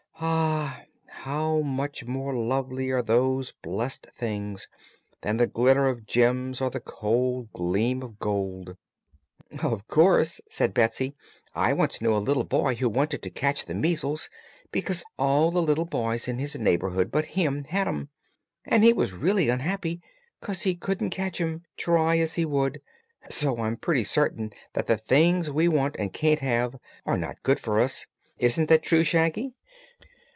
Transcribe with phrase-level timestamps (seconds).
[0.23, 0.83] Ah,
[1.23, 4.67] how much more lovely are those blessed things
[5.21, 8.75] than the glitter of gems or the cold gleam of gold!"
[9.63, 11.15] "Of course," said Betsy.
[11.55, 14.29] "I once knew a little boy who wanted to catch the measles,
[14.71, 18.09] because all the little boys in his neighborhood but him had had 'em,
[18.65, 20.01] and he was really unhappy
[20.39, 22.81] 'cause he couldn't catch 'em, try as he would.
[23.29, 26.75] So I'm pretty certain that the things we want, and can't have,
[27.07, 28.05] are not good for us.
[28.37, 29.55] Isn't that true, Shaggy?"